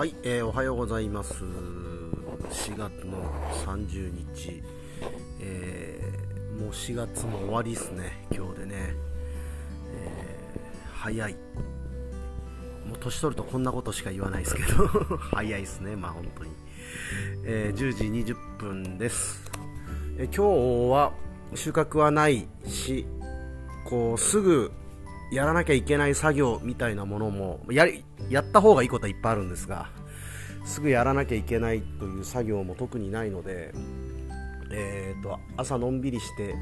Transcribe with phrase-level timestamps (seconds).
[0.00, 1.44] はい、えー、おはようございます。
[1.44, 3.22] 4月の
[3.66, 4.62] 30日、
[5.42, 8.26] えー、もう4月も終わりですね。
[8.34, 8.94] 今日でね、
[9.92, 11.34] えー、早い。
[12.88, 14.86] もう年取るとこんなことしか言わないですけど。
[15.36, 15.94] 早いですね。
[15.96, 16.50] まあ本当に、
[17.44, 19.52] えー、10時20分です、
[20.16, 20.42] え、今日
[20.90, 21.12] は
[21.54, 23.04] 収穫はないし
[23.84, 24.72] こうすぐ
[25.32, 27.86] やらなきゃいけない作業みたいなものもや
[28.28, 29.88] やった方がいいことはいっぱいあるんですが
[30.64, 33.72] すぐやらなきゃいけないという作業も特にないので、
[34.70, 36.54] えーと、朝のんびりして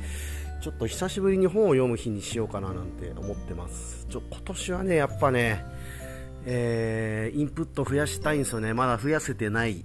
[0.62, 4.06] ちょっと久しぶりに本を読む日にしようかななんて思ってます。
[4.08, 5.64] ちょ今年はねやっぱね、
[6.46, 8.74] えー、インプット増やしたいんですよね。
[8.74, 9.84] まだ増やせてない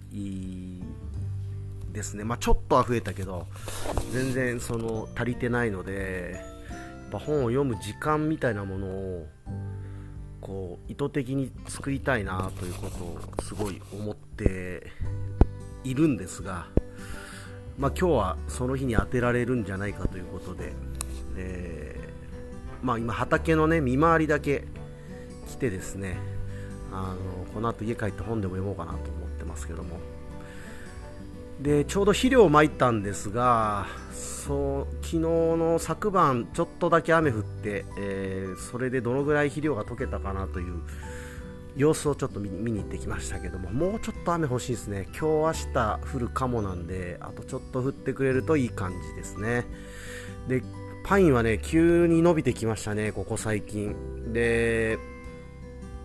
[1.91, 2.23] ですね。
[2.23, 3.47] まあ、ちょっとは増えたけど
[4.11, 6.52] 全然その足りてないので
[7.13, 9.27] ぱ本を読む時間みたいなものを
[10.41, 14.92] こう意図的に作りたいなということをすごい思って
[15.83, 16.66] いるんですが、
[17.78, 20.73] まあ、今日はその日に当てられるんじゃないかということで、
[21.38, 24.66] えー、まあ、今畑のね見回りだけ
[25.48, 26.17] 来てですね
[26.92, 29.98] あのこの後家帰って本でも読もうかなと思ってますけども。
[31.61, 40.81] でちょうど肥料をまいたんですがそう昨日の昨晩ちょっとだけ雨降って、えー、それでどのぐらい肥料が溶けたかなという
[41.75, 45.07] 様子をちょっと見に行ってきましたけどももうちょっと雨欲しいですね。
[45.17, 49.65] 今日明日降るかもなんであとちょっと降ってくれるといい感じですね。
[50.47, 50.61] で
[51.03, 54.33] パインはね急に伸びてきましたねここ最近。
[54.33, 54.99] で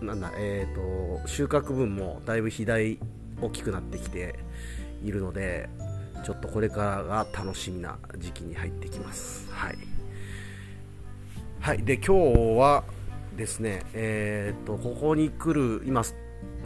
[0.01, 2.97] なんだえっ、ー、と収穫分もだいぶ肥大
[3.41, 4.39] 大きくなってきて。
[5.03, 5.69] いるので
[6.23, 9.51] ちょっとこれからが楽しみな時期に入ってきます。
[9.51, 9.77] はい。
[11.59, 12.83] はい、で今日は
[13.35, 16.03] ですね、えー、っとここに来る今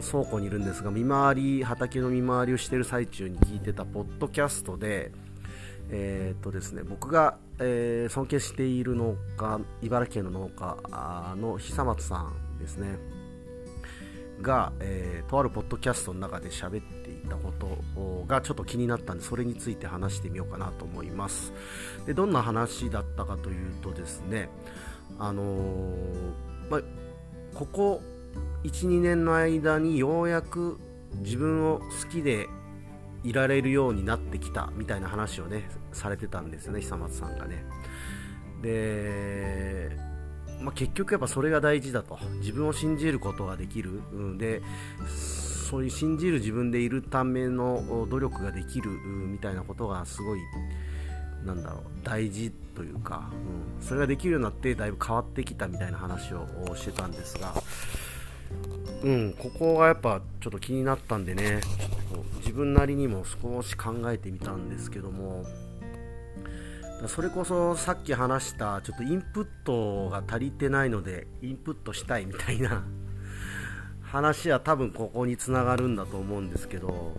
[0.00, 5.12] 倉庫にいるんですが見回り畑の見回りをしている最中に聞いてたポッドキャストで、
[5.90, 12.98] えー、っとですね僕が、えー、尊敬している農家茨城県の農家の久松さんですね
[14.42, 21.52] が、えー、とあるポッドキャストの中で喋っていたことがちょっと気になったんでそれについて話してみようかなと思います。
[22.06, 24.48] でどんな話だったかというとですね
[25.18, 26.32] あのー、
[26.70, 26.80] ま
[27.54, 28.02] ここ
[28.64, 30.78] 12年の間にようやく
[31.16, 32.48] 自分を好きで
[33.22, 37.64] いられるようになってきたみたいな話をねされてたんですよね久松さんがね。
[38.62, 39.96] で
[40.60, 42.18] まあ、結局やっぱそれが大事だと。
[42.38, 44.62] 自分を信じることができる、ん、で
[45.74, 50.40] そういう信じる自分でいるための努力ができるみたいなことがすごい
[51.44, 53.28] なんだろう大事というか、
[53.80, 56.46] うん、それができるようになってだいぶ変わってきたみたいな話を
[56.76, 57.54] してたんですが、
[59.02, 61.60] うん、ここがやっぱちょっと気になったんでね
[62.38, 65.44] 自分なりにも少し考えてみたんですけども
[67.08, 72.84] それこそさっき話したちょっとインプットが足りてないのでインプットしたいみたいな
[74.14, 77.18] 話は多分ここにつながるんだと思うんですけど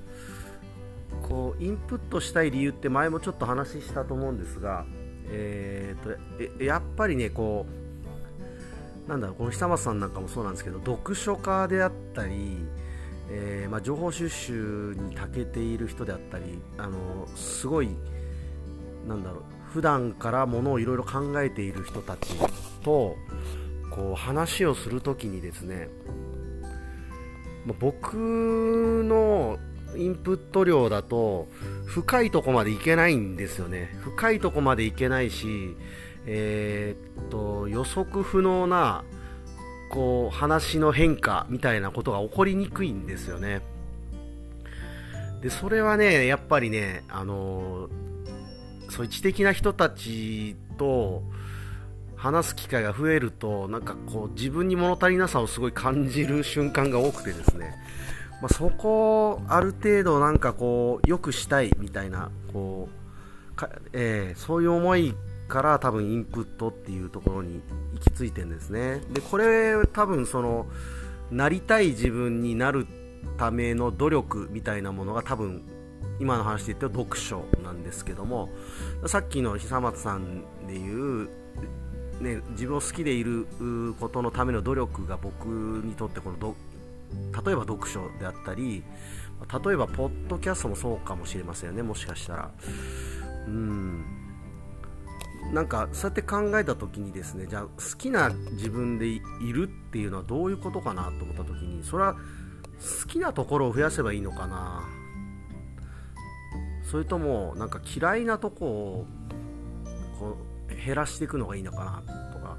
[1.28, 4.85] こうインプットしたい理由って前もちょっと話したと思うんですが、
[5.28, 7.66] えーと、やっぱりねこ
[9.07, 12.66] うなんだろうこの久松さんなんかもそうなんですけど読書家であったり、
[13.29, 17.89] えー、まあ、情報収集に長けている人であったりあのすごい
[19.05, 22.34] なんだろう普段からものをいろいろ考えている人たち
[22.84, 23.17] と
[23.91, 25.89] こう話をするときにですね
[27.73, 29.57] 僕の
[29.97, 31.47] インプット量だと
[31.85, 33.95] 深いとこまでいけないんですよね。
[34.01, 35.75] 深いとこまでいけないし、
[36.25, 39.03] えー、っと予測不能な
[39.89, 43.61] こう話の変化みたいなことが起こりにくいんですよね。
[45.41, 47.89] でそれはねやっぱりねあの
[48.89, 51.23] そういう知的な人たちと
[52.25, 57.75] 話す機会が増えるとなんかこう自分に物足りなさをすごい感じる瞬間が多くてですね、
[58.41, 62.89] まあ、そこをある程度なんかこう良くしたいみたいなこ
[63.51, 65.13] うか、えー、そういう思い
[65.47, 67.61] から多分インプットっていうところに
[67.93, 69.01] 行き着いてんですね。
[69.11, 70.66] でこれ多分その
[71.29, 72.87] なりたい自分になる
[73.37, 75.61] ための努力みたいなものが多分
[76.19, 78.49] 今の話で言って読書なんですけども
[79.05, 81.29] さっきの久松さんでいう、
[82.22, 83.46] ね、自分を好きでいる
[84.00, 86.56] ことのための努力が僕にとってこのど
[87.46, 88.84] 例えば読書であったり
[89.66, 92.52] 例えばポッドキャストもそうかもしれませんよねもしかしたら。
[93.47, 94.06] うん。
[95.53, 99.22] なんかそうやって考えた時にですねじゃあ好きな自分でい
[99.53, 104.84] るっていうのはどういうことかなと思った時にそれは好きなところを増やせばいいのかな。
[106.84, 109.06] それともなんか嫌いなとこを
[110.20, 110.54] こう
[110.85, 112.58] 減らしていくのがいいのかなとか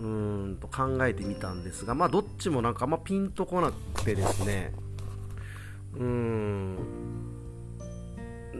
[0.00, 4.72] うーんと考えてみたんですがまあどっちもなんかあんまピンとこなくてですね
[5.94, 6.76] うーん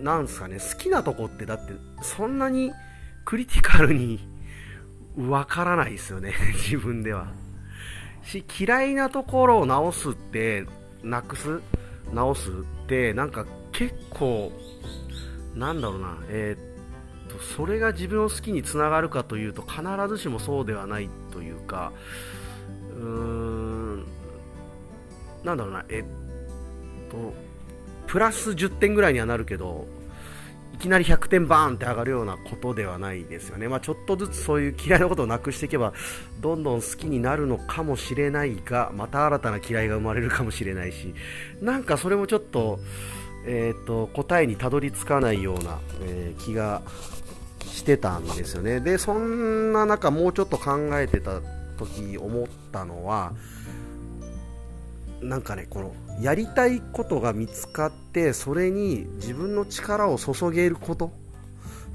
[0.03, 1.73] なんすかね好きなとこってだって
[2.03, 2.73] そんなに
[3.25, 4.29] クリティカルに
[5.17, 7.33] わからないですよね 自分では。
[8.25, 10.65] し嫌いなところを直すって
[11.03, 11.61] なくす？
[12.13, 12.53] 直すっ
[12.87, 14.53] てなんか結構
[15.55, 16.72] なんだろうなえー、っ
[17.57, 21.93] それが自分を好きにつながるかというと必ずしもそうではないというか
[22.97, 24.07] うーん
[25.45, 27.35] なんだろうなえ、っと
[28.07, 29.87] プラス10点ぐらいにはなるけど
[30.75, 35.93] いきなり100点バーンって上がるようなことではないですよね、まあ、ちょっとずつそういう嫌いなことをなくしていけば
[36.41, 41.15] どんどん好きになるのかもしれないがまた新たな嫌いが生まれるかもしれないし
[41.61, 42.81] なんかそれもちょっと,、
[43.47, 46.83] えーと、答えにたどり着かないような、えー、気が
[47.83, 48.79] してたんですよね。
[48.79, 51.41] でそんな中もうちょっと考えてた
[51.77, 53.33] 時思ったのは
[55.21, 61.13] なんかねこのやりたいことが見つかってそれに自分の力を注げること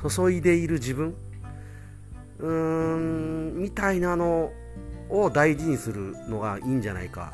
[0.10, 1.16] 注いでいる自分
[2.40, 4.52] うーんみたいなの
[5.10, 7.34] を大事にするのがいいんじゃないか。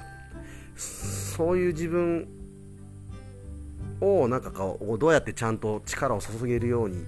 [0.76, 2.28] そういう自分
[4.00, 7.04] をなんかこうどうやってちゃんと力を注げるように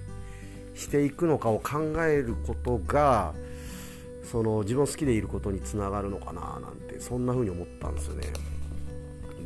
[0.76, 3.34] していくのかを考えることが
[4.22, 8.26] その自分好きでいることにつながるのかななんてそんな風に思ったんですよね。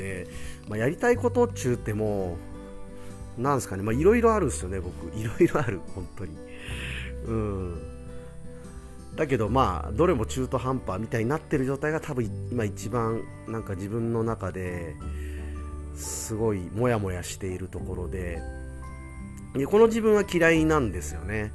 [0.01, 0.27] で、
[0.69, 2.39] まあ、やりたいことっちゅうても、
[3.39, 5.07] なんですかね、いろいろあるんですよね、僕。
[5.17, 6.37] いろいろある、本当に。
[7.27, 7.79] うん。
[9.15, 14.97] だけど、まあ、どれも中途半端みたいになってる状態が多分今一番、なんか自分の中で
[15.95, 18.41] すごいモヤモヤしているところで、
[19.55, 21.53] でこの自分は嫌いなんですよね。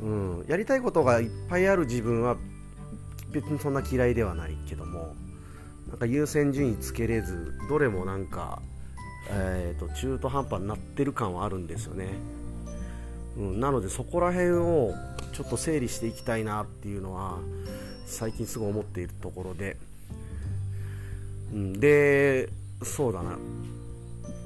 [0.00, 0.44] うん。
[0.48, 2.36] やりたいことがいっぱいある自分は
[3.32, 5.14] 別にそんな嫌いではないけども、
[5.88, 8.60] なんか優先順位つけれずどれもなんか、
[9.30, 12.08] えーと、中途半端になってる感はあるんですよね、
[13.36, 14.94] うん、なのでそこら辺を
[15.32, 17.38] ちょっと整理していきたいなっていうのは
[18.06, 19.76] 最近すごい思っているところで、
[21.52, 22.50] うん、で
[22.82, 23.38] そうだな。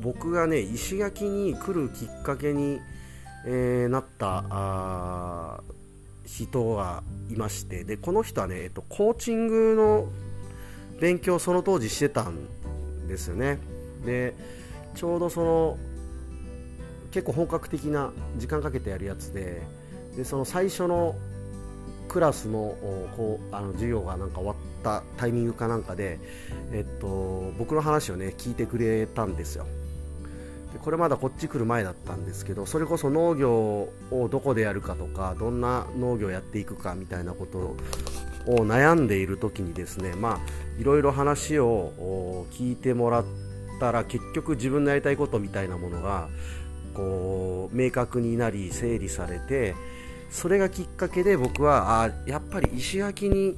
[0.02, 2.80] 僕がね石垣に来るきっかけに、
[3.46, 5.62] えー、なった
[6.26, 10.08] 人がいましてでこの人はね、えっと、コーチングの
[11.00, 13.58] 勉強その当時してたんですよね。
[14.04, 14.34] で
[14.94, 15.78] ちょうどその
[17.10, 19.62] 結構本格的な時間かけてやるやつで
[20.16, 21.14] でその最初の
[22.08, 22.76] クラスの
[23.16, 26.18] こうあの授業がなんか終わったタイミングかなんかで、
[26.72, 29.66] えっと、僕の話をね聞いてくれたんですよ。
[30.82, 33.52] これまだこっち来る前だったんですけどそれこそ農業
[34.10, 37.76] をどこでやるかとかどんな農業をやっていくかみたいなことを
[38.66, 43.24] 悩んでいる時にですねまあいろいろ話を聞いてもらっ
[43.78, 46.28] たら結局自分のやりたいことみたいなものが
[46.94, 49.74] こう明確になり整理されて
[50.30, 53.56] それがきっかけで僕はあやっぱり石垣に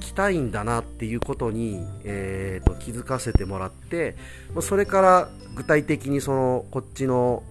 [0.00, 4.16] 来たいんだなっていうことに、えーと、気づかせてもらって
[4.60, 7.42] それから具体的にそのこっちの、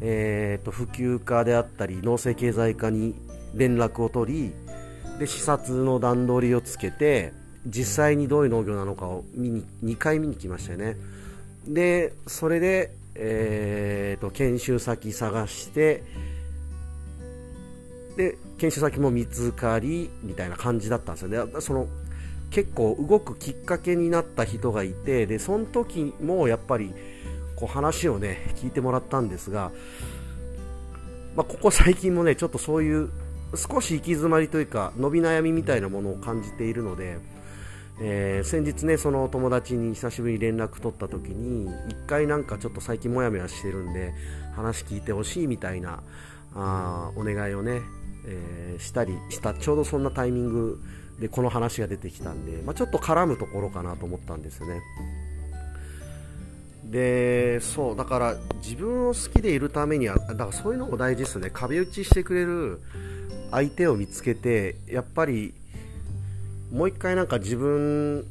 [0.00, 3.14] えーと普及課であったり農政経済課に
[3.54, 4.52] 連絡を取り
[5.18, 7.34] で視察の段取りをつけて
[7.66, 10.96] 実際にどういう農業なのかを見に2回見に来ましたよね。
[11.68, 16.02] でそれで、えーと、研修先探して
[18.16, 21.60] で研修先も見つかりみたいな感じだったんですよね。
[21.60, 21.88] その
[22.50, 26.94] 結構動くきっかけになった人がいてでその時もやっぱり
[27.56, 29.70] こう話をね聞いてもらったんですが、
[31.36, 33.10] まあ、ここ最近もねちょっとそういう
[33.56, 37.18] 少し行き詰まりというか伸び悩みみたいなものを感じているので、
[38.00, 44.12] えー、先日ねその友達に久しぶりに連絡取った時に1回なんかちょっと最近モヤモヤしてるんで
[44.56, 46.02] 話聞いてほしいみたいな
[46.54, 47.82] あお願いをね、
[48.26, 50.80] えー、したりしたちょうどそんなタイミング
[51.20, 54.80] でこの話が出てきたんで、まあ、ちょっと絡むところかなと思ったんですよね。
[56.94, 62.80] でそうだから自分を好きでいるためにはだからそういうのも大事ですよね壁打ちしてくれる
[63.50, 65.54] 相手を見つけてやっぱり
[66.70, 68.24] もう一回なんか自分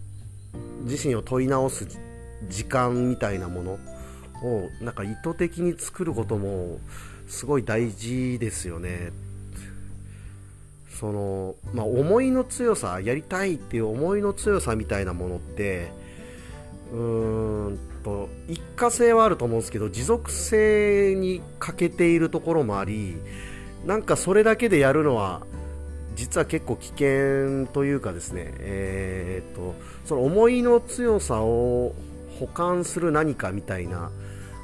[0.83, 1.85] 自身を問い直す
[2.47, 6.79] 時間みたいなものをなんか意図的に作ることも
[7.27, 9.11] すごい大事ですよね。
[10.99, 15.91] そのまあ、思いの強さやりたいっていう思いの強さみたいなものって
[16.93, 23.17] うーんと一過性はあると思うんですけど持続性に欠けているところもあり
[23.85, 25.41] なんかそれだけでやるのは
[26.15, 31.95] 実は結構危険というかですね、えー、とその思いの強さを
[32.39, 34.11] 補完する何かみたいな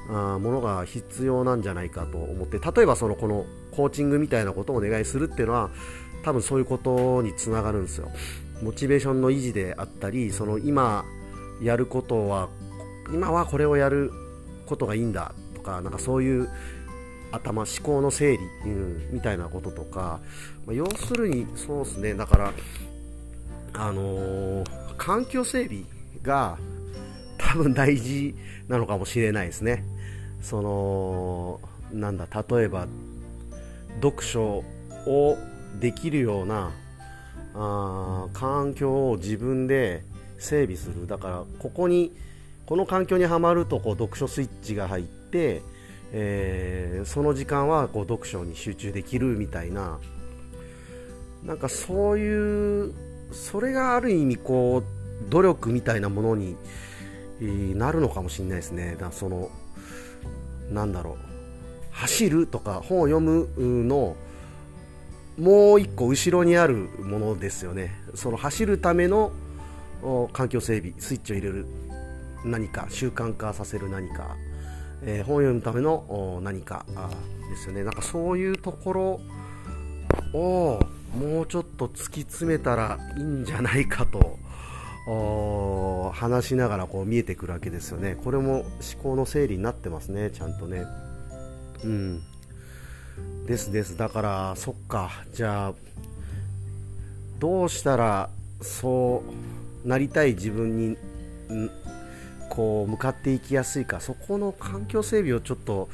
[0.09, 5.69] あものが必要なんじゃないかと思って例えばそのこのコーチングみたいなことをお願いするっていうのは
[6.23, 8.09] 多分そういうことにつながるんですよ。
[8.61, 11.05] モチベーションの維持であったりその今
[11.61, 12.49] やることは
[13.13, 14.11] 今はこれをやる
[14.65, 16.49] ことがいいんだとかなんかそういう
[17.31, 20.19] 頭思考の整理、うん、みたいなこととか、
[20.65, 22.13] まあ、要するにそうですね。
[22.15, 22.53] だから
[23.73, 24.65] あのー、
[24.97, 25.83] 環境整備
[26.23, 26.57] が
[27.37, 28.35] 多分大事
[28.67, 29.83] なのかもしれないですね。
[30.41, 31.59] その
[31.91, 32.87] なんだ例えば
[34.01, 34.63] 読書
[35.05, 35.37] を
[35.79, 36.71] できるような
[37.55, 40.03] あ環境を自分で
[40.37, 41.07] 整備する。
[41.07, 42.11] だからここに
[42.69, 45.63] この環境にはまるとこう読書スイッチが入って、
[46.11, 49.97] えー、その時間はこう読書に集中できるみたいな
[51.43, 52.93] なんかそういう
[53.31, 56.57] それがある意味こう努力みたいなものに
[57.75, 58.95] なるのかもしれないですね。
[58.99, 59.49] だその
[60.69, 61.15] なんだろう
[61.89, 63.49] 走るとか本を読む
[63.83, 64.15] の
[65.39, 67.95] もう一個後ろにあるものですよね。
[68.13, 69.31] その走るための
[70.33, 71.65] 環境整備スイッチを入れる。
[72.45, 74.35] 何か習慣化させる何か、
[75.03, 76.85] えー、本を読むための何か
[77.49, 77.83] ですよね。
[77.83, 79.21] なんかそういうところ
[80.33, 80.79] を
[81.17, 84.37] もうちょっと突き詰めたらいいんじゃないかと
[86.13, 88.15] 話しながらこう見えてくるわけですよね。
[88.23, 88.67] これも思
[89.01, 90.29] 考の整理になってますね。
[90.31, 90.85] ちゃんとね。
[91.83, 92.21] うん。
[93.47, 93.97] ですです。
[93.97, 95.09] だからそっか。
[95.33, 95.73] じゃあ
[97.39, 98.29] どうしたら
[98.61, 99.23] そ
[99.85, 100.97] うなりたい自分に
[102.49, 105.89] こう向かっていきやすいかそこの環境整備をちょっと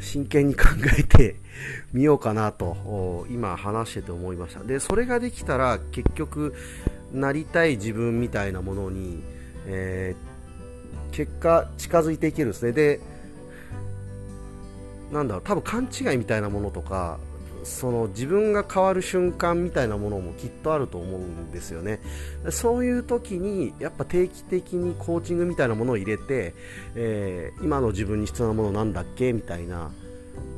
[0.00, 0.64] 真剣に考
[0.98, 1.36] えて
[1.92, 4.62] みようかなと今話してて思いました。
[4.64, 6.54] でそれができたら結局
[7.12, 9.22] なりたい自分みたいなものに、
[9.66, 12.72] えー、結果近づいていけるんですね。
[12.72, 13.00] で
[15.12, 17.18] なんだろう多分勘違いみたいなものとか
[17.64, 22.00] その自分が変わる瞬間みたいなものもきっとあると思うんですよね。
[22.50, 26.54] そういう時にやっぱ定期的にコーチングみたいなものを入れて、
[26.94, 29.90] えー、今の自分に必要なものなんだっけみたいな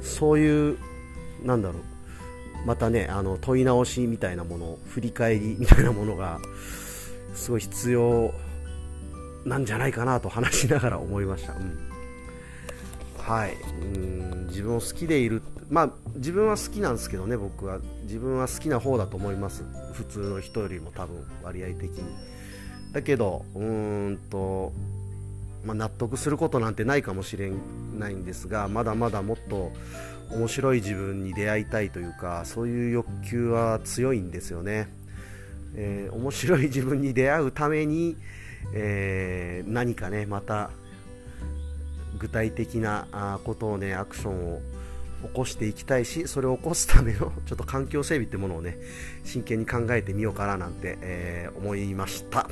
[0.00, 0.78] そういう
[1.42, 6.40] なんだろうまたねあの問い直しみたいなもの振り返りみたいなものが
[7.34, 8.32] すごい必要
[9.44, 11.78] なんじゃないかなと話しながら思いました、うん、
[13.18, 13.54] はい。
[13.94, 14.33] うん。
[14.48, 15.42] 自分を好きでいる。
[15.70, 17.78] まあ自分は好きなんですけどね僕は。
[18.04, 19.64] 自分は好きな方だと思います。
[19.92, 22.04] 普通の人よりも多分割合的に。
[22.92, 24.72] だけどうーんと
[25.64, 27.50] まあ、納得することなんてないかもしれ
[27.98, 29.72] ないんですがまだまだもっと
[30.30, 34.88] 面白い自分に出会いたいというかそういう欲求は強いんですよね、
[35.74, 38.16] えー、面白い自分に出会うために、
[38.74, 40.70] えー、何かねまた
[42.24, 44.62] 具体的なことをねアクションを
[45.24, 48.78] 起こしていきたいしそれを起こすための ちょっと環境整備ってものをね
[49.24, 52.48] 真剣に考えてみようかななんて、えー、思いました。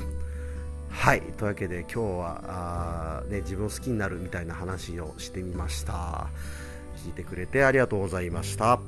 [0.89, 1.21] はい。
[1.37, 6.27] というわけで今日はあ、ね、自分を好きになるみたいな話をしてみました。
[7.03, 8.79] 聞いてくれてありがとうございました。